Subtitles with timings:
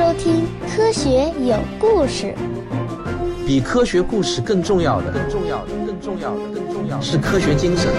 [0.00, 2.34] 收听《科学有故事》。
[3.46, 7.92] 比科学故事更重要的，更重要的，更重要的，更重要的是科学精神。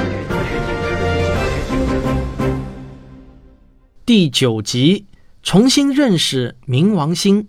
[4.04, 5.06] 第九集：
[5.44, 7.48] 重新认识冥王星。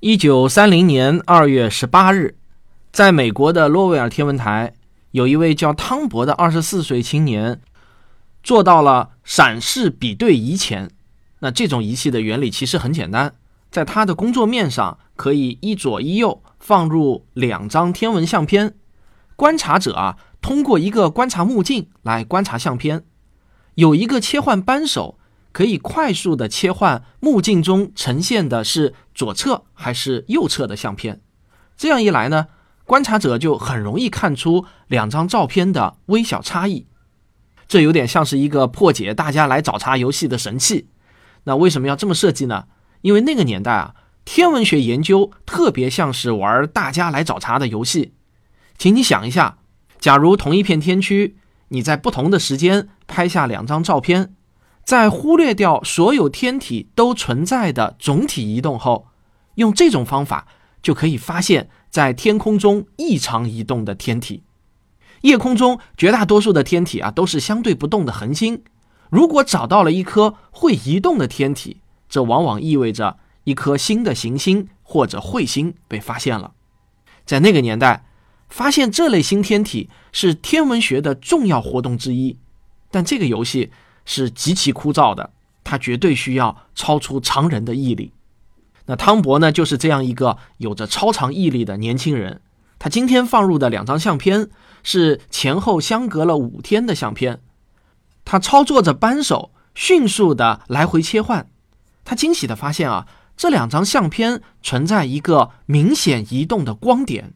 [0.00, 2.36] 一九三零年二月十八日，
[2.92, 4.72] 在美国的洛维尔天文台，
[5.10, 7.60] 有一位叫汤博的二十四岁青年，
[8.42, 10.90] 做到了闪视比对仪前。
[11.44, 13.34] 那这种仪器的原理其实很简单，
[13.70, 18.76] 在它的工作面上可以一左一右放入两张天文相片，
[19.36, 23.04] 观察者啊通过一个观察目镜来观察相片，
[23.74, 25.18] 有一个切换扳手
[25.52, 31.20] 可以快速的切换目镜中呈现的是左侧还是右侧的相片，
[31.76, 32.46] 这样一来呢，
[32.86, 36.86] 观察者就很容易看出两张照片的微小差异，
[37.68, 40.88] 这有点像是一个破解大家来找茬游戏的神器。
[41.44, 42.64] 那为什么要这么设计呢？
[43.02, 48.14] 因为那个年代啊，天文学研究特别像是玩大家来找茬的游戏。
[48.78, 49.58] 请你想一下，
[49.98, 51.36] 假如同一片天区，
[51.68, 54.34] 你在不同的时间拍下两张照片，
[54.84, 59.08] 在忽略掉所有天体都存在的总体移动后，
[59.56, 60.46] 用这种方法
[60.82, 64.42] 就可以发现，在天空中异常移动的天体。
[65.20, 68.62] 夜空中绝大多数的天体啊，都是相对不动的恒星。
[69.14, 71.76] 如果找到了一颗会移动的天体，
[72.08, 76.50] 这往往意味着一颗新的行星或者彗星被发现了。
[77.24, 78.06] 在那个年代，
[78.48, 82.36] 发现这类新天体是天文学的重要活动之一。
[82.90, 83.70] 但这个游戏
[84.04, 85.30] 是极其枯燥的，
[85.62, 88.10] 它绝对需要超出常人的毅力。
[88.86, 92.40] 那汤博呢，就是这样一个有着超长毅力的年轻人。
[92.80, 94.50] 他今天放入的两张相片
[94.82, 97.40] 是前后相隔了五天的相片。
[98.24, 101.50] 他操作着扳手，迅速的来回切换。
[102.04, 107.34] 他惊喜的发现啊，这两张相片存在一个明显移动的光点。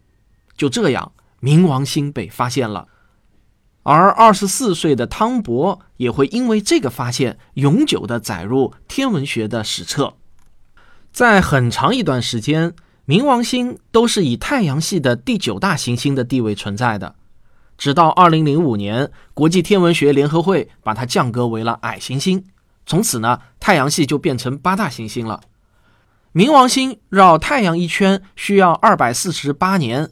[0.57, 2.89] 就这样，冥王星被发现了。
[3.85, 10.15] 而二十四岁的汤博也会因为这个发现，永久的载入天文学的史册。
[11.11, 12.75] 在很长一段时间，
[13.07, 17.15] 冥王星都是以太阳系的第九大行星的地位存在的。
[17.79, 22.45] 直到二零零五年，国际天文学联合会把它降格为了矮行星，
[22.85, 25.41] 从此呢，太阳系就变成八大行星了。
[26.35, 30.11] 冥王星绕太阳一圈需要二百四十八年，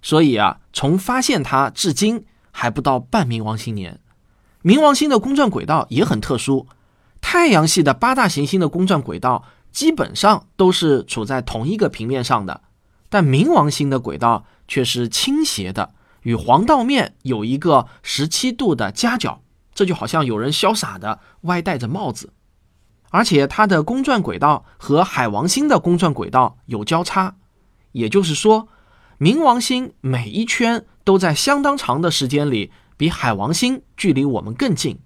[0.00, 3.98] 所以啊，从发现它至今还不到半冥王星年。
[4.62, 6.68] 冥王星的公转轨道也很特殊，
[7.20, 12.60] 太阳系的八大行星的公转轨道基本上都是处在同一个平面上的，
[13.08, 15.92] 但冥王星的轨道却是倾斜的。
[16.22, 19.42] 与黄道面有一个十七度的夹角，
[19.74, 22.32] 这就好像有人潇洒的歪戴着帽子，
[23.10, 27.36] 而且它的公转轨道和海王星的公转轨道有交叉，
[27.92, 28.68] 也就是说，
[29.18, 34.98] 冥王星每一圈都在相当长的时间里比海王星距离我们更近。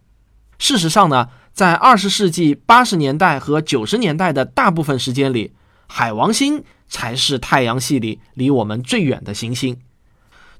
[0.59, 5.53] 事实上呢，在二十世纪八十年代和九十年代的大部分时间里，
[5.87, 9.79] 海王星才是太阳系里离我们最远的行星。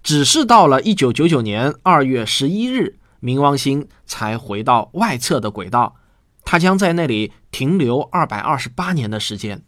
[0.07, 5.97] 只是到了一九九九年二月十一日，冥王星才回到外侧的轨道，
[6.45, 9.65] 它将在那里停留二百二十八年的时间。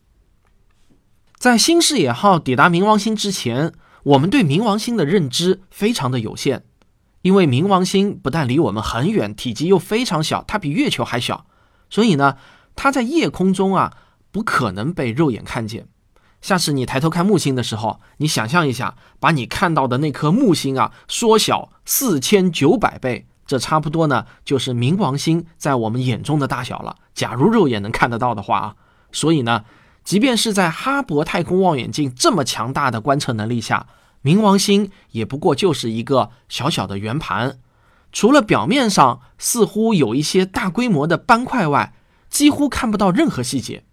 [1.37, 3.73] 在新视野号抵达冥王星之前，
[4.05, 6.63] 我们对冥王星的认知非常的有限，
[7.23, 11.47] 因为冥王星不但离我们很远，体积又非常小，它比月球还小，
[11.91, 12.37] 所以呢，
[12.77, 13.97] 它在夜空中啊
[14.31, 15.89] 不可能被肉眼看见。
[16.41, 26.97] 下次你抬头看木星的时候，你想象一下，把你看到的那颗木星啊缩小四千九百倍，这差不多呢就是冥王星在我们眼中的大小了。
[27.15, 28.77] 假如肉眼能看得到的话啊，
[29.11, 29.65] 所以呢，
[30.05, 33.89] 即便是在哈勃太空望远镜这么强大的观测能力下，
[34.23, 37.59] 冥王星也不过就是一个小小的圆盘，
[38.13, 41.93] 除了表面上似乎有一些大规模的斑块外，
[42.31, 43.85] 几乎看不到任何细节。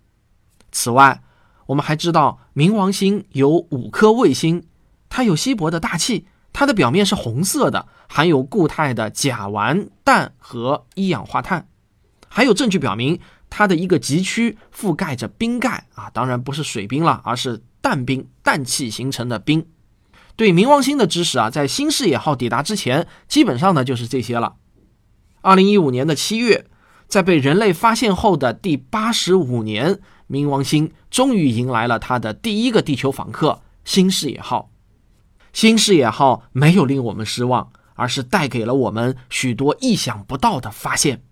[0.71, 1.23] 此外，
[1.67, 4.63] 我们还知道，冥王星有五颗卫星，
[5.09, 11.67] 它有稀薄的大气，它的表面是红色的，含有固态的甲烷、氮和一氧化碳，
[12.27, 13.19] 还有证据表明
[13.49, 19.65] 它的一个极区覆盖着冰盖啊，当然不是水冰了，而是氮冰，氮气形成的冰。
[20.35, 24.55] 对冥王星的知识啊，在新视野号抵达之前，基本上呢就是这些了。
[25.41, 26.67] 二零一五年的七月，
[27.07, 29.99] 在被人类发现后的第八十五年。
[30.29, 34.71] 冥王星终于迎来了它的第一个地球访客——新视野号。
[35.53, 41.23] 新视野号没有令我们失望，而是带给了我们许多意想不到的发现。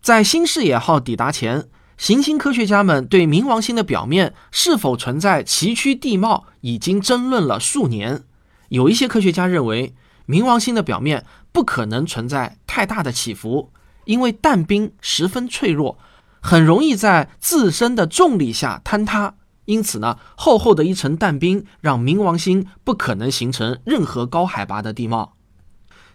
[0.00, 8.24] 在新视野号抵达前，行星科学家们对冥王星的表面是否存在崎岖地貌已经争论了数年。
[8.68, 9.94] 有一些科学家认为，
[10.26, 13.72] 冥王星的表面不可能存在太大的起伏，
[14.04, 15.98] 因为氮冰十分脆弱，
[16.46, 19.34] 很容易在自身的重力下坍塌。
[19.64, 25.34] 因此呢，厚厚的一层氮冰让冥王星不可能形成任何高海拔的地貌。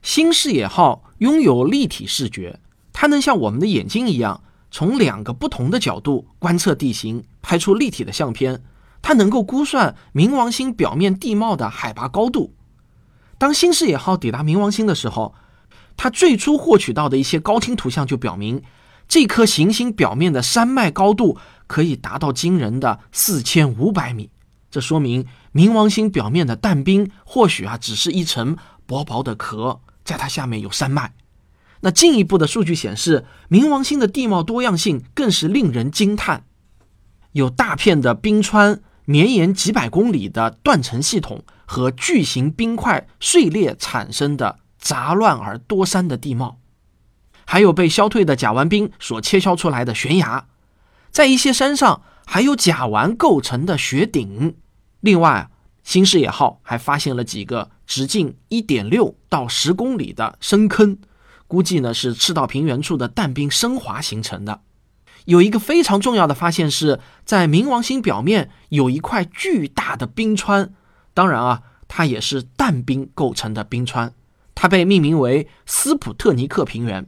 [0.01, 2.62] 新视野号拥有立体视觉，
[2.94, 4.42] 它能像我们的眼睛一样。
[4.72, 8.63] 从两个不同的角度观测地形，拍出立体的相片。
[9.01, 12.54] 它能够估算冥王星表面地貌的海拔高度。
[13.38, 15.36] 当新视野号抵达冥王星的时候，
[15.98, 18.63] 它最初获取到的一些高清图像就表明，
[19.12, 21.38] 这颗行星表面的山脉高度
[21.68, 24.30] 可以达到惊人的四千五百米。
[24.69, 28.56] 这说明冥王星表面的氮冰或许啊只是一层
[28.86, 31.13] 薄薄的壳，在它下面有山脉。
[31.81, 36.46] 那进一步的数据显示，冥王星的地貌多样性更是令人惊叹，
[37.34, 46.61] 有大片的冰川，绵延几百公里的断层系统和巨型冰块碎裂产生的杂乱而多山的地貌，
[47.51, 50.45] 还有被消退的甲烷冰所切削出来的悬崖，
[51.09, 54.56] 在一些山上还有甲烷构成的雪顶。
[55.01, 55.50] 另外，
[55.83, 60.98] 新视野号还发现了几个直径一点六到十公里的深坑。
[61.45, 64.62] 估计呢是赤道平原处的氮冰升华形成的。
[65.25, 70.74] 有一个非常重要的发现是在冥王星表面有一块巨大的冰川，
[71.13, 74.13] 当然啊，它也是氮冰构成的冰川，
[74.56, 77.06] 它被命名为斯普特尼克平原。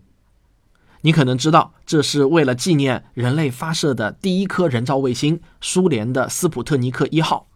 [1.06, 7.48] 你可能知道，这是为了纪念人类发射的第一颗人造卫星——苏联的斯普特尼克一号。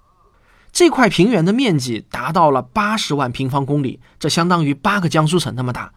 [0.73, 5.93] 这块平原的面积达到了八十万平方公里，这相当于八个江苏省那么大。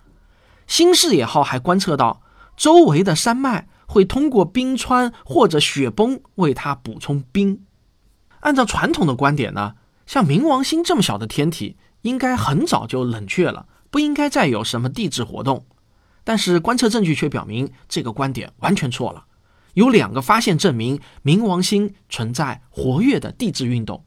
[0.69, 2.23] 新视野号还观测到，
[2.57, 7.65] 周围的山脉会通过冰川或者雪崩为它补充冰。
[8.41, 9.75] 按照传统的观点呢，
[10.07, 15.67] 像冥王星这么小的天体，应该很早就冷却了，不应该再有什么地质活动。
[16.25, 19.25] 但是观测证据却表明这个观点完全错了。
[19.75, 24.05] 有两个发现证明冥王星存在活跃的地质运动。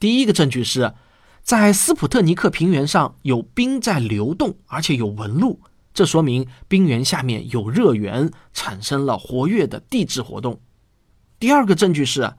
[0.00, 0.94] 第一个证据是，
[1.42, 5.60] 在斯普特尼克平原上有冰在流动，而且有纹路。
[5.92, 10.60] 这说明冰原下面有热源，产生了活跃的地质活动。
[11.38, 12.32] 第二个证据是，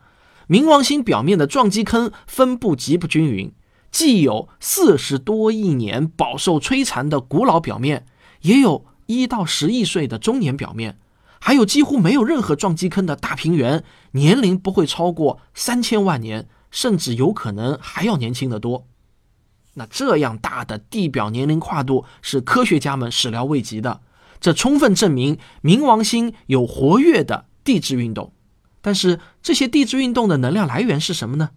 [0.49, 3.53] 冥王星表面的撞击坑分布极不均匀，
[3.91, 8.05] 既有四十多亿年饱受摧残的古老表面，
[8.41, 10.97] 也有一到十亿岁的中年表面，
[11.39, 18.87] 还有几乎没有任何撞击坑的大平原，年龄不会超过三千万年，甚至有可能还要年轻得多。
[19.75, 24.01] 那这样大的地表年龄跨度是科学家们始料未及的，
[24.39, 28.33] 这充分证明冥王星有活跃的地质运动。
[28.81, 31.49] 但是这些地质运动的能量来源是什么呢？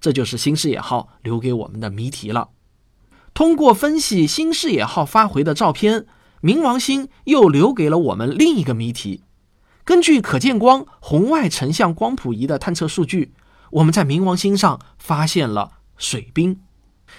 [0.00, 2.50] 这就是新视野号留给我们的谜题了。
[3.34, 6.06] 通过分析新视野号发回的照片，
[6.42, 9.22] 冥王星又留给了我们另一个谜题。
[9.84, 13.32] 根据可见光红外成像光谱仪的探测数据，
[13.70, 16.60] 我们在冥王星上发现了水冰。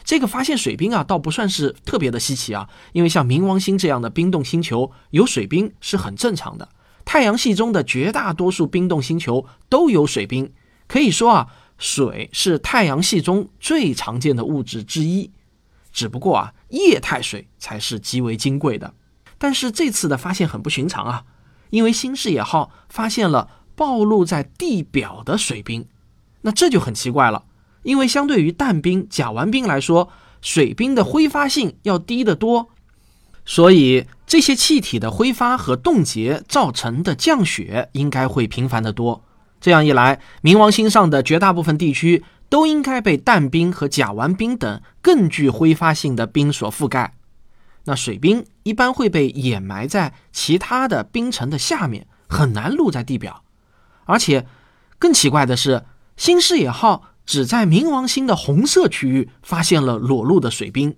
[0.04, 6.68] 这个发现水冰啊，倒不算是特别的稀奇啊，因为像冥王星这样的冰冻星球有水冰是很正常的。
[7.06, 10.52] 太阳系中的绝大多数冰冻星球都有水冰，
[10.88, 11.48] 可以说啊，
[11.78, 15.32] 水是太阳系中最常见的物质之一。
[15.94, 18.94] 只不过啊，液态水才是极为金贵的。
[19.44, 21.26] 但是这次的发现很不寻常啊，
[21.70, 25.86] 因为新视野号发现了暴露在地表的水冰，
[26.44, 27.44] 那这就很奇怪了。
[27.82, 30.08] 因为相对于氮冰、甲烷冰来说，
[30.42, 32.70] 水冰的挥发性要低得多，
[33.44, 39.26] 所以这些气体的挥发和冻结造成的降雪应该会频繁得多。
[39.60, 47.16] 这样一来，冥王星上的绝大部分地区都应该被氮冰和甲烷冰等更具挥发性的冰所覆盖。
[47.86, 53.44] 那水冰一般会被掩埋在其他的冰层的下面，很难露在地表。
[54.06, 54.46] 而且，
[55.00, 55.86] 更奇怪的是，
[56.18, 57.10] 新视野号。
[57.26, 60.94] 只在冥王星的红色区域发现了裸露的水冰，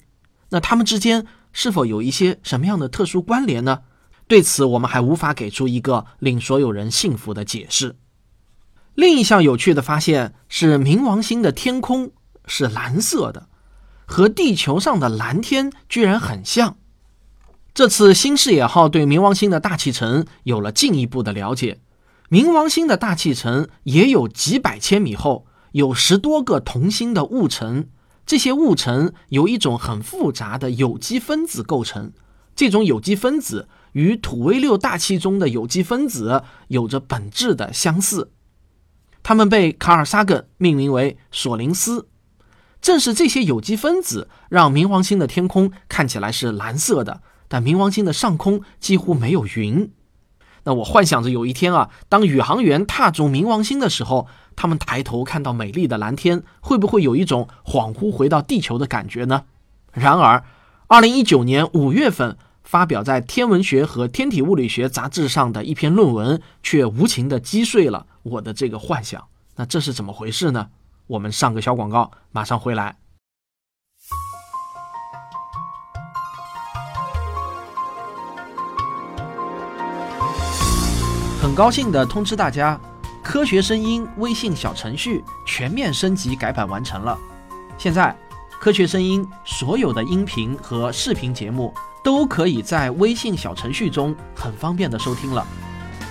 [0.49, 3.81] 那它们之间是否有一些什么样的特殊关联呢？
[4.27, 7.97] 对此，我们还无法给出一个令所有人信服的解释。
[8.95, 12.11] 另一项有趣的发现是，冥王星的天空
[12.47, 13.47] 是蓝色的，
[14.05, 16.77] 和地球上的蓝天居然很像。
[17.73, 21.79] 这次新视野号对冥王星的大气层有了进一步的了解，
[22.29, 25.45] 冥王星的大气层也有几百千米厚。
[25.73, 27.89] 有十多个同心的雾层，
[28.25, 32.13] 这些雾层由一种很复杂的有机分子构成。
[32.55, 38.31] 这种有机分子与土卫六大气中的有机分子有着本质的相似。
[39.21, 42.07] 它们被卡尔萨根命名为索林斯。
[42.85, 49.91] 正是这些有机分子让冥王星的天空看起来是蓝色的，但冥王星的上空几乎没有云。
[50.65, 59.45] 那我幻想着有一天啊，当宇航员踏足冥王星的时候，他们抬头看到美丽的蓝天，会不会有一种恍惚回到地球的感觉呢？
[59.91, 60.43] 然而，
[60.85, 69.23] 二零一九年五月份发表在《天文学和天体物理学杂志》上的一篇论文，却无情地击碎了我的这个幻想。
[69.55, 70.67] 那这是怎么回事呢？
[71.07, 72.95] 我们上个小广告，马上回来。
[81.41, 82.79] 很高兴的通知大家，
[83.23, 87.15] 科学声音微信小程序全面升级改版完成了。
[87.77, 88.15] 现在，
[88.59, 91.71] 科学声音所有的音频和视频节目
[92.03, 95.45] 都可以在微信小程序中很方便的收听了。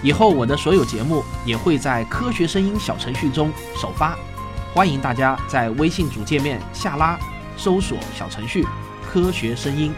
[0.05, 4.17] 以后我的所有节目也会在科学声音小程序中首发。
[4.75, 7.17] 欢迎大家在微信主界面下拉
[7.57, 8.67] 搜索小程序
[9.07, 9.93] “科学声音”。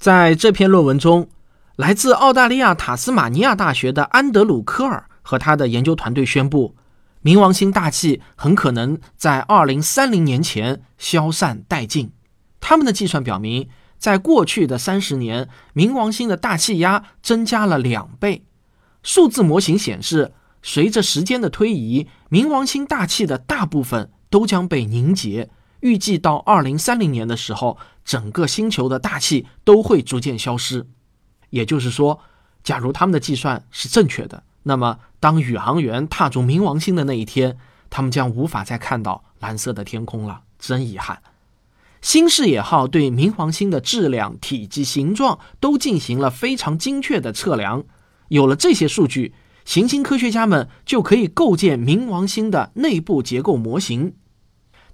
[0.00, 1.28] 在这篇论文中，
[1.76, 6.74] 来自澳大利亚塔斯马尼亚大学的安德鲁·科尔和他的研究团队宣布，
[7.22, 12.10] 冥王星大气很可能在2030年前消散殆尽。
[12.58, 13.68] 他们的计算表明。
[14.02, 18.42] 在过去的三十年，冥王星的大气压增加了两倍。
[19.04, 25.50] 数字模型显示，随着时间的推移，冥王星大气的大部分都将被凝结。
[25.78, 30.88] 预计到二零三零年的时候，整个星球的大气都会逐渐消失。
[31.50, 32.18] 也就是说，
[32.64, 37.56] 假如他们的计算是正确的，那么当宇航员踏足冥王星的那一天，
[37.88, 40.40] 他们将无法再看到蓝色的天空了。
[40.58, 41.22] 真遗憾。
[42.02, 47.84] 新视野号对冥王星的质量、体积、形状都进行了非常精确的测量。
[48.28, 49.32] 有了这些数据，
[49.64, 54.16] 行星科学家们就可以构建冥王星的内部结构模型。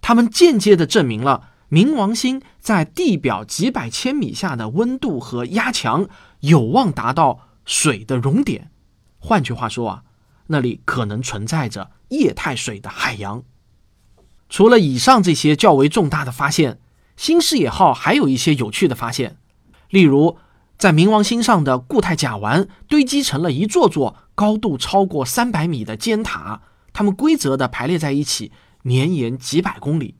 [0.03, 6.07] 他们间接地证明了冥王星在地表几百千米下的温度和压强
[6.41, 8.71] 有望达到水的熔点。
[9.19, 10.03] 换句话说啊，
[10.49, 13.43] 那里可能存在着液态水的海洋。
[14.51, 16.81] 除了以上这些较为重大的发现，
[17.19, 19.39] 新视野号还有一些有趣的发现，
[19.91, 20.39] 例如，
[20.79, 30.15] 在冥王星上的固态甲烷堆积成了一座座高度超过三百米的尖塔，它们规则的排列在一起，绵延几百公里。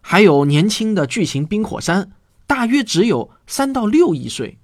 [0.00, 2.12] 还有年轻的巨型冰火山，
[2.46, 4.60] 大约只有三到六亿岁。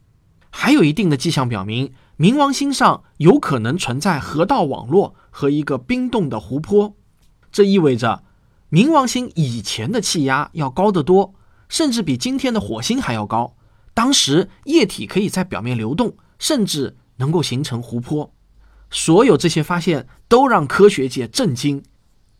[0.51, 6.95] 还有一定的迹象表明，冥王星上有可能存在河道网络和一个冰冻的湖泊，
[7.51, 8.23] 这意味着
[8.71, 11.35] 冥王星以前的气压要高得多。
[11.69, 13.57] 甚至比今天的火星还要高。
[13.95, 18.33] 当时液体可以在表面流动，甚至能够形成湖泊。
[18.91, 21.83] 所有这些发现都让科学界震惊：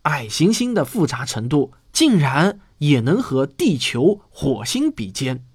[0.03, 5.45] 矮行星的复杂程度竟然也能和地球、火星比肩。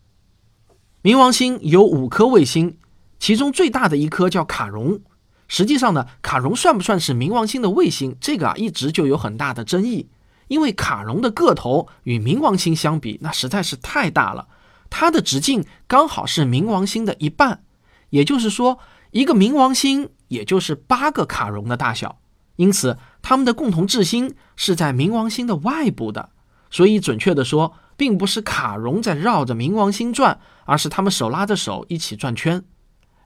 [1.02, 2.78] 冥王星有五颗卫星，
[3.18, 5.00] 其中最大的一颗叫卡戎。
[5.48, 8.16] 实际上呢，卡戎算不算是冥王星的卫星？
[8.20, 10.08] 这个啊，一直就有很大的争议。
[10.48, 14.48] 因为卡戎的个头与冥王星相比，那实在是太大了。
[14.90, 17.64] 它的直径刚好是冥王星的一半，
[18.10, 18.78] 也就是说，
[19.10, 22.18] 一个冥王星也就是八个卡戎的大小。
[22.56, 26.30] 因此，它们的共同质心是在冥王星的外部的。
[26.70, 32.62] 所以，准确的说，并不是卡戎在绕着冥王星转，而是它们手拉着手一起转圈。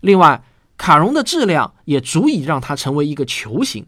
[0.00, 0.42] 另外，
[0.78, 3.86] 卡戎的质量也足以让它成为一个球形。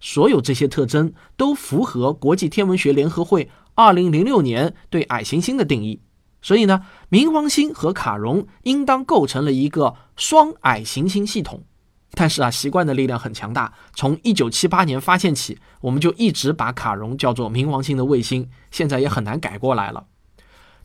[0.00, 6.00] 所有这些特征都符合国际天文学联合会二零零六年对矮行星的定义，
[6.40, 11.64] 所以呢，冥王星和卡戎应当构成了一个双矮行星系统。
[12.12, 20.06] 但是啊，习惯的力量很强大，从一九七八年发现起，我们就一直把卡戎叫做冥王星的卫星，现在也很难改过来了。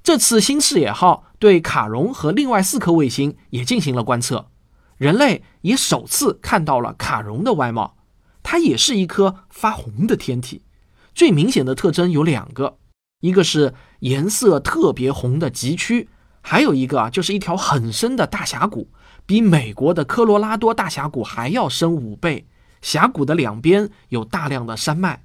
[0.03, 4.47] 这次新视野号对卡戎和另外四颗卫星也进行了观测，
[4.97, 7.95] 人类也首次看到了卡戎的外貌。
[8.51, 10.61] 它也是一颗发红的天体，
[11.15, 12.79] 最明显的特征有两个，
[13.21, 16.09] 一个是颜色特别红的极区，
[16.41, 18.89] 还有一个啊就是一条很深的大峡谷，
[19.25, 22.45] 比美国的科罗拉多大峡谷还要深五倍。
[22.81, 25.23] 峡谷的两边有大量的山脉。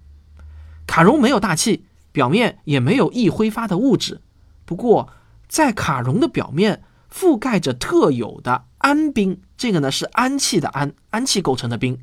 [0.86, 4.20] 卡戎没有大气，表面也没有易挥发的物质，
[4.64, 5.08] 不过
[5.48, 11.98] 在卡戎的表面覆盖着特有的氨冰，这个呢是氨气的氨，氨气构成的冰。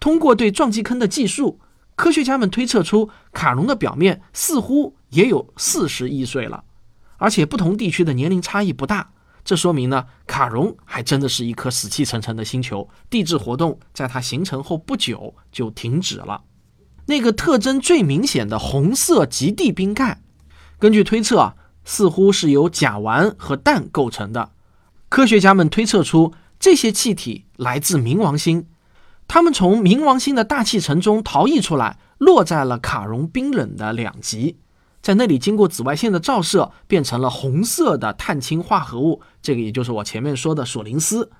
[0.00, 1.60] 通过对撞击坑的计数，
[1.94, 6.64] 科学家们推测出卡戎的表面似乎也有四十亿岁了，
[7.18, 9.12] 而且不同地区的年龄差异不大。
[9.44, 16.42] 这说明呢，卡戎还真的是一颗死气沉沉的星球，地质活动在它形成后不久就停止了。
[17.06, 20.22] 那个特征最明显的红色极地冰盖，
[20.78, 24.52] 根据推测啊，似乎是由甲烷和氮构成的。
[25.08, 28.66] 科学家们推测出这些气体来自冥王星，
[29.32, 34.58] 它们从冥王星的大气层中逃逸出来，落在了卡戎冰冷的两极。
[35.00, 39.22] 在那里经过紫外线的照射，变成了红色的碳氢化合物。
[39.40, 41.30] 这个也就是我前面说的索林斯。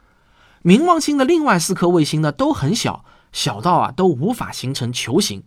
[0.62, 5.42] 冥王星的另外四颗卫星呢都很小，小到啊都无法形成球形。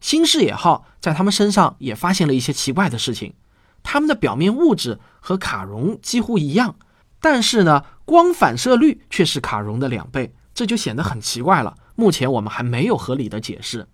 [0.00, 3.34] 新视野号在他们身上也发现了一些奇怪的事情。
[3.82, 6.76] 它们的表面物质和卡戎几乎一样，
[7.20, 11.76] 但是呢光反射率却是卡戎的两倍，这就显得很奇怪了。
[11.94, 13.86] 目前我们还没有合理的解释。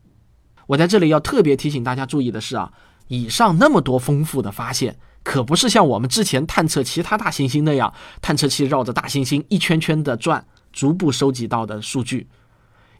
[0.66, 2.72] 我在这里要特别提醒大家注意的是啊。
[3.08, 12.28] 以上那么多丰富的发现，可不是像我们之前探测其他大行星那样，探测器绕着大行星一圈圈的转，逐步收集到的数据。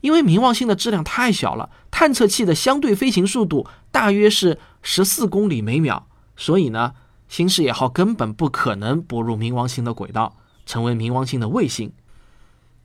[0.01, 6.95] 因为冥王星的质量太小了，探测器的相对飞行速度大约是十四公里每秒，所以呢，
[7.29, 11.93] 新视野号根本不可能泊入冥王星的轨道，成为冥王星的卫星。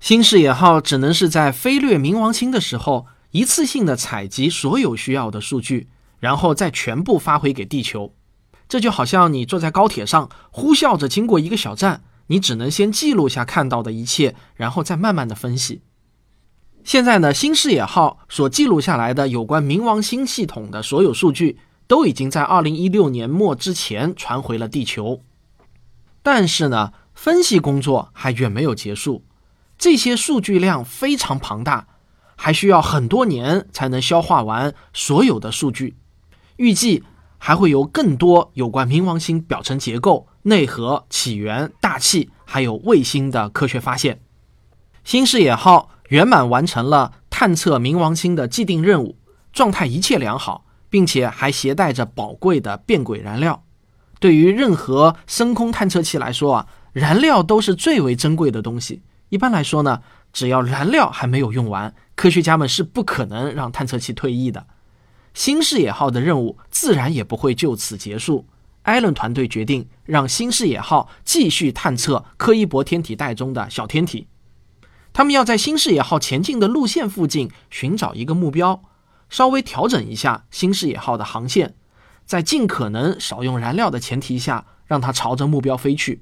[0.03, 5.87] 新视野号只能是在飞掠冥王星的时候，一次性的采集所有需要的数据。
[6.19, 8.13] 然后再全部发回给地球，
[8.67, 15.81] 这就好像你坐在高铁上，呼啸着经过一个小站，你只能先记录下看到的一切，然后再慢慢的分析。
[16.83, 21.57] 现在呢，新视野号所记录下来的有关冥王星系统的所有数据，
[21.87, 25.21] 都已经在二零一六年末之前传回了地球。
[26.21, 29.23] 但是呢，分析工作还远没有结束，
[29.83, 31.85] 这些数据量非常庞大，
[32.37, 35.97] 还需要很多年才能消化完所有的数据。
[36.55, 37.03] 预计
[37.37, 44.21] 还会有更多有关冥王星表层结构、内核、起源、大气，还有卫星的科学发现。
[45.03, 49.17] 新视野号圆满完成了探测冥王星的既定任务，
[49.51, 53.61] 状态一切良好，并且还携带着宝贵的变轨燃料。
[54.21, 59.01] 对于任何深空探测器来说啊，燃料都是最为珍贵的东西。
[59.33, 64.67] 一般来说呢，只要燃料还没有用完，科学家们是不可能让探测器退役的。
[65.33, 68.45] 新视野号的任务自然也不会就此结束。
[68.83, 74.27] 艾伦团队决定让新视野号继续探测柯伊伯天体带中的小天体。
[75.13, 78.83] 他们要在新视野号前进的路线附近寻找一个目标，
[79.31, 81.73] 稍微调整一下新视野号的航线，
[82.23, 86.21] 在尽可能少用燃料的前提下，让它朝着目标飞去。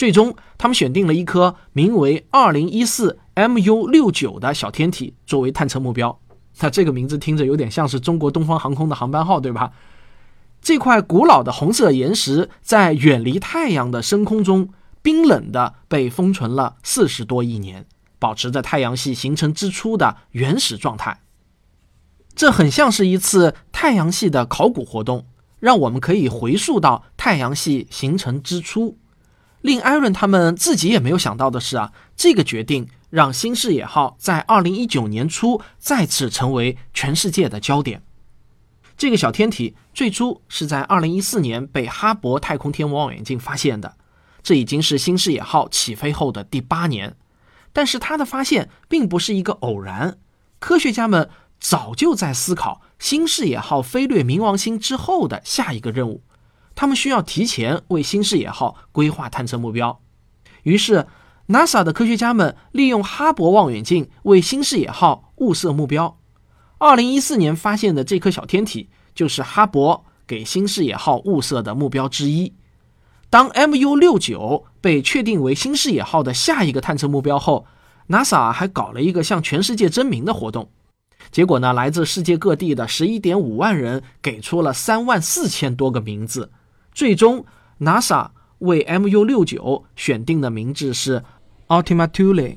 [0.00, 6.18] 最终，他们选定了一颗名为2014 MU69 的小天体作为探测目标。
[6.60, 9.72] 那这个名字听着有点像是中国东方航空的航班号，对吧？
[10.62, 14.70] 这块古老的红色岩石在远离太阳的深空中，
[15.02, 17.84] 冰冷的被封存了四十多亿年，
[18.18, 21.20] 保持着太阳系形成之初的原始状态。
[22.34, 25.26] 这很像是一次太阳系的考古活动，
[25.58, 28.96] 让我们可以回溯到太阳系形成之初。
[29.62, 32.88] 令艾伦他们自己也没有想到的是啊，这个决定。
[33.10, 38.04] 让新视野号在二零一九年初再次成为全世界的焦点。
[38.96, 43.96] 这个小天体最初是在二零一四年被哈勃太空天文望远镜发现的，
[44.44, 47.16] 这已经是新视野号起飞后的第八年。
[47.72, 50.18] 但是它的发现并不是一个偶然，
[50.60, 56.22] 科学家们早就在思考新视野号飞掠冥王星之后的下一个任务，
[56.80, 60.00] 他们需要提前为新视野号规划探测目标。
[60.62, 61.06] 于是。
[61.48, 66.16] NASA 的科学家们利用哈勃望远镜为新视野号物色目标。
[66.78, 72.54] 二零一四年发现的这颗小天体就是哈勃给新视野号物色的目标之一。
[73.28, 77.66] 当 MU 六九被确定为新视野号的下一个探测目标后
[78.08, 80.70] ，NASA 还搞了一个向全世界征名的活动。
[81.32, 86.52] 结果呢，来自世界各地的十一点五万人给出了三万四千多个名字。
[86.92, 87.44] 最终
[87.80, 91.22] ，NASA 为 MU 六九选定的名字是。
[91.68, 92.56] Ultima Thule，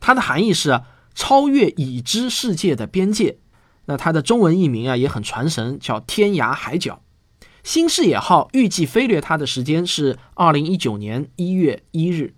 [0.00, 0.80] 它的含义是
[1.14, 3.36] 超越已知世界的边界。
[3.84, 7.02] 那它的中文译名啊也很传神，叫天涯海角。
[7.62, 12.32] 新视野号预计飞掠它的时间是二零一九年一月一日，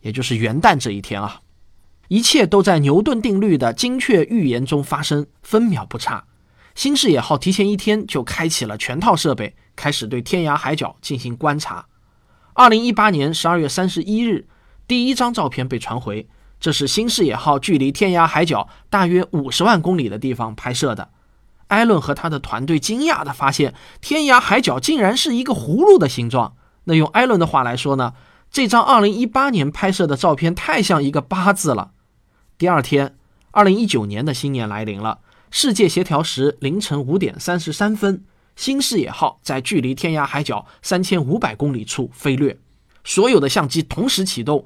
[0.00, 1.42] 也就是元旦这一天啊。
[2.08, 6.24] 一切都在牛顿定律的精确预言中发生，分秒不差。
[6.74, 11.86] 新视野号提前一天就开启了全套设备，开始对天涯海角进行观察。
[12.54, 14.48] 二零一八年十二月三十一日。
[14.88, 16.26] 第一张照片被传回，
[16.58, 21.10] 这是新视野号距离天涯海角大约五十万公里的地方拍摄的。
[21.68, 26.56] 艾伦和他的团队惊讶地发现，天涯海角竟然是一个葫芦的形状。
[26.84, 28.14] 那用艾伦的话来说呢，
[28.50, 31.90] 这张2018年拍摄的照片太像一个八字了。
[32.56, 33.14] 第二天
[33.52, 35.18] ，2019年的新年来临了。
[35.50, 38.24] 世界协调时凌晨五点三十三分，
[38.58, 42.58] 新视野号在距离天涯海角三千五百公里处飞掠，
[43.04, 44.64] 所有的相机同时启动，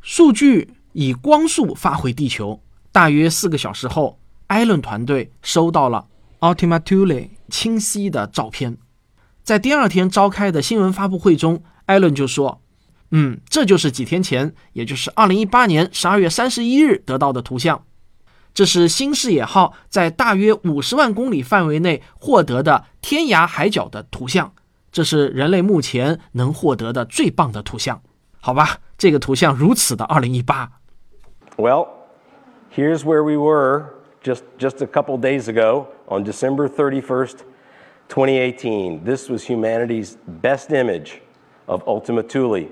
[0.00, 2.60] 数据以光速发回地球。
[2.90, 6.08] 大约四个小时后，艾伦团队收到了
[6.40, 8.76] Ultima Thule 清晰的照片。
[9.44, 12.60] 在第二天召开的新闻发布会中，艾伦就说
[13.12, 17.84] ：“嗯，这就是几天前，也就是二零一八年十二月三十一日得到的图像。
[18.53, 24.53] 这是新视野号在大约五十万公里范围内获得的天涯海角的图像。
[24.91, 28.01] 这是人类目前能获得的最棒的图像。
[28.39, 30.69] 好吧，这个图像如此的二零一八。”
[31.57, 31.87] Well,
[32.75, 33.85] here's where we were
[34.23, 37.37] just, just a couple days ago on December 31st,
[38.09, 39.03] 2018.
[39.03, 41.21] This was humanity's best image
[41.65, 42.67] of Ultima Thule,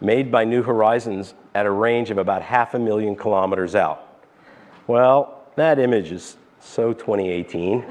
[0.00, 4.07] made by New Horizons at a range of about half a million kilometers out.
[4.89, 7.83] Well, that image is so 2018.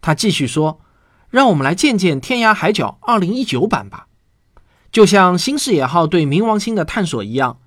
[0.00, 0.80] 他继续说
[1.28, 4.06] ：“让我们来见见天涯海角2019版吧。
[4.92, 7.58] 就像新视野号对冥王星的探索一样，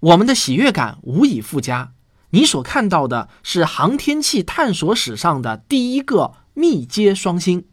[0.00, 1.92] 我们的喜悦感无以复加。
[2.30, 7.66] 你所看到的是航天器探索史上的第一个密接双星，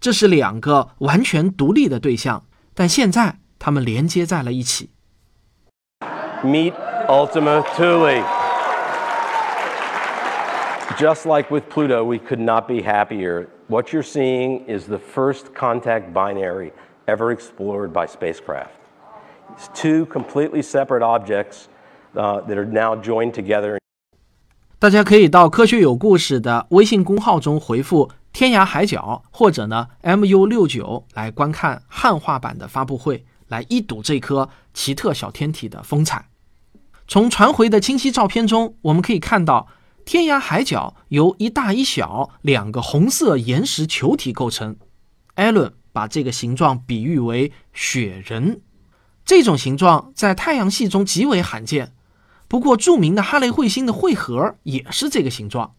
[0.00, 4.90] 这是两个完全独立的对象，但现在它们连接在了一起。
[6.44, 6.74] Meet
[7.07, 8.23] Ultima Thule.
[10.97, 13.47] Just like with Pluto, we could not be happier.
[13.67, 16.71] What you're seeing is the first contact binary
[17.07, 18.71] ever explored by spacecraft.
[19.55, 21.69] It's two completely separate objects
[22.15, 23.77] uh, that are now joined together.
[24.79, 36.25] 大家可以到科学有故事的微信公号中回复“天涯海角”或者呢 “mu 六九”来观看汉化版的发布会，来一睹这颗奇特小天体的风采。
[37.08, 39.68] 从传回的清晰照片中，我们可以看到
[40.04, 44.76] 天涯海角由一大一小两个红色岩石球体构成。
[45.34, 48.60] 艾伦把这个形状比喻为雪人，
[49.24, 51.92] 这种形状在太阳系中极为罕见。
[52.48, 55.74] 不过，著名的哈雷彗星的彗核也是这个形状。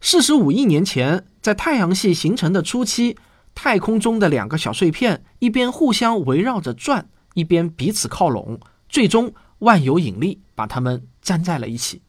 [0.00, 3.16] 四十五亿年前，在太阳系形成的初期，
[3.54, 12.02] 太空中的两个小碎片一边互相围绕着转，一边彼此靠拢，最终万有引力把它们粘在了一起。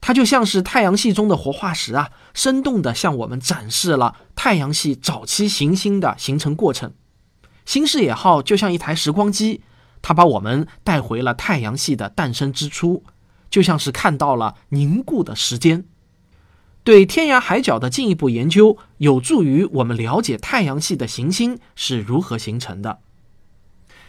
[0.00, 6.92] 它就像是太阳系中的活化石啊，生动地向我们展示了太阳系早期行星的形成过程。
[7.64, 9.62] 新视野号就像一台时光机。
[10.02, 13.02] 它把我们带回了太阳系的诞生之初，
[13.48, 15.86] 就像是看到了凝固的时间。
[16.82, 22.98] 对天涯海角的进一步研究，有助于我们了解太阳系的行星是如何形成的。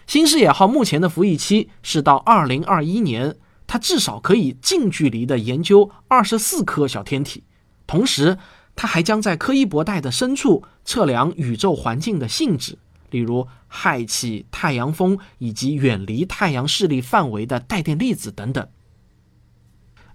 [0.08, 7.44] 新视野号目前的服役期是到二零二一年，它至少可以近距离的研究二十四颗小天体，
[7.88, 8.38] 同时
[8.76, 12.78] 它还将在柯伊伯带的深处测量宇宙环境的性质。
[13.12, 18.68] 例如氦气、太阳风以及远离太阳势力范围的带电粒子等等。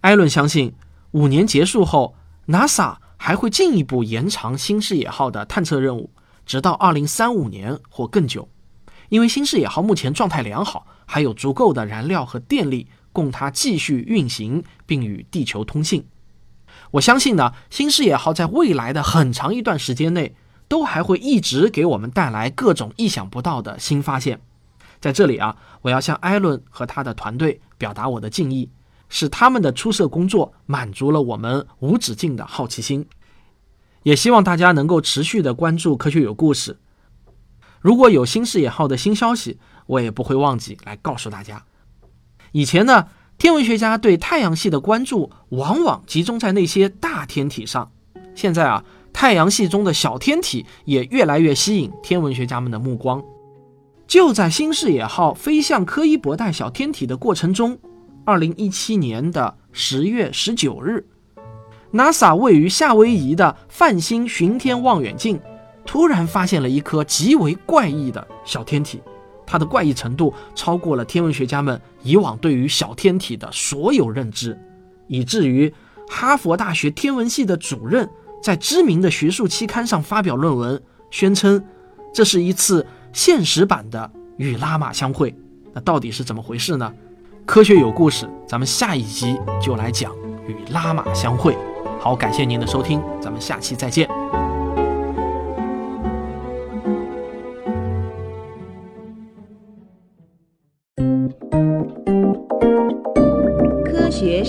[0.02, 0.74] 艾伦相信，
[1.12, 2.14] 五年结束后
[2.48, 6.10] ，NASA 还会进一步延长新视野号的探测任务，
[6.44, 8.48] 直到二零三五年或更久。
[9.10, 16.06] 因为新视野号目前状态良好，还有足够的燃料和电力供它继续运行并与地球通信。
[16.92, 20.34] 我相信呢，新视野号在未来的很长一段时间内。
[20.70, 24.40] 都还会一直给我们带来各种意想不到的新发现。
[25.00, 28.70] 在这里啊，我要向艾伦和他的团队表达我的敬意，
[29.08, 33.04] 是他们的出色工作满足了我们无止境的好奇心。
[34.04, 36.78] 也希望大家能够持续的关注科学有故事。
[37.80, 41.64] 如果有新视野号的新消息，我也不会忘记来告诉大家。
[42.52, 47.90] 以前呢，天文学家对太阳系的关注往往集中在那些大天体上，
[48.34, 48.84] 现在啊。
[49.12, 53.20] 太阳系中的小天体也越来越吸引天文学家们的目光。
[54.06, 57.76] 就在新视野号飞向柯伊伯带小天体的过程中，
[58.24, 61.04] 二零一七年的十月十九日
[61.92, 65.40] ，NASA 位于夏威夷的泛星巡天望远镜
[65.90, 69.02] 突然发现了一颗极为怪异的小天体，
[69.44, 74.56] 它的怪异程度超过了天文学家们以往对于小天体的所有认知，
[75.08, 75.74] 以至于
[76.08, 78.08] 哈佛大学天文系的主任。
[78.40, 81.60] 在知名的学术期刊上发表论文，宣称
[82.14, 85.34] 这是一次现实版的与拉玛相会。
[85.72, 86.94] 那到底是怎么回事呢？
[87.44, 90.14] 科学有故事，咱们下一集就来讲
[90.46, 91.58] 与拉玛相会。
[91.98, 94.08] 好，感谢您的收听，咱们下期再见。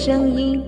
[0.03, 0.59] 声音。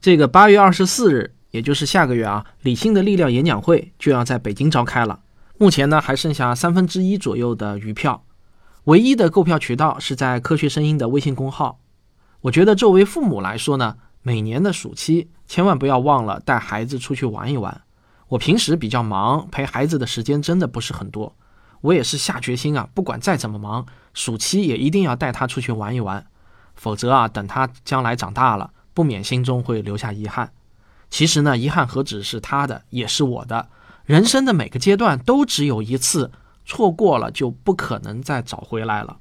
[0.00, 5.20] 这个八月二十四日，也就是下个月啊，理性的力量演讲会就要在北京召开了。
[5.58, 8.24] 目前呢，还剩下三分之一左右的余票，
[8.84, 11.80] 唯一的购票渠道是在科学声音的微信公号。
[12.40, 17.82] 我觉得作为父母来说呢，每年的暑期千万不要忘了带孩子出去玩一玩。
[18.28, 21.36] 我平时比较忙，陪孩子的时间真的不是很多。
[21.82, 26.26] 我也是下决心啊，不管再怎么忙，暑期也一定要带他出去玩一玩，
[26.74, 30.52] 否则啊，等他将来长大了，不免心中会留下遗憾。
[31.10, 33.68] 其实呢，遗憾何止是他的，也是我的。
[34.04, 36.30] 人生的每个阶段都只有一次，
[36.66, 39.18] 错过了就不可能再找回来了。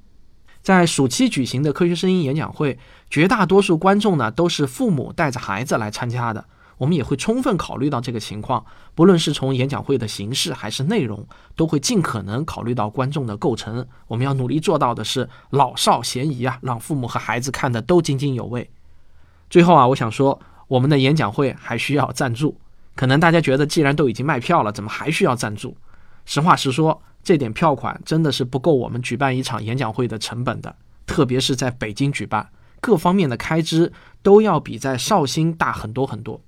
[0.61, 6.45] 在暑期举行的科学声音演讲会，绝大多数观众呢都是父母带着孩子来参加的。
[6.77, 13.86] 我们也会充分考虑到这个情况，不论是从演讲会的形式还是内容，都会尽可能考虑到观众的构成。
[14.07, 18.69] 我们要努力做到的是老少咸宜啊，让父母和孩子看的都津津有味。
[19.49, 22.57] 最后啊，我想说，我们的演讲会还需要赞助。
[22.95, 25.75] 可能大家觉得，既然都已经卖票了，怎么还需要赞助？
[26.25, 36.39] 实话实说，这点票款真的是不够我们举办一场演讲会的成本的，特别是在北京举办，各方面的开支都要比在绍兴大很多很多。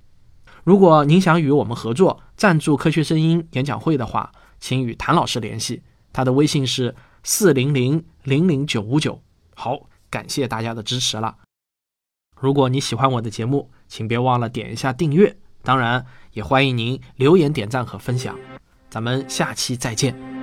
[0.66, 9.22] 如果您想与我们合作赞助科学声音演讲会的话，请与谭老师联系，他的微信是四零零零零九五九。
[9.54, 9.78] 好，
[10.10, 11.36] 感谢大家的支持了。
[12.40, 18.36] 如果你喜欢我的节目，请别忘了点一下订阅，当然也欢迎您留言、点赞和分享。
[18.90, 20.35] 咱们下期再见。